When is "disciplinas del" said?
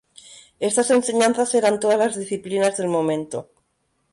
2.17-2.87